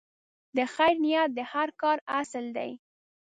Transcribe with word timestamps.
د 0.57 0.59
خیر 0.73 0.95
نیت 1.03 1.29
د 1.37 1.39
هر 1.51 1.69
کار 1.81 1.97
اصل 2.21 2.45
دی. 2.57 2.71